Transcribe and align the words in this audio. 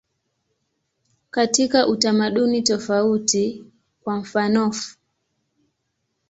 Katika 1.31 1.87
utamaduni 1.87 2.61
tofauti, 2.61 3.65
kwa 4.03 4.17
mfanof. 4.17 4.97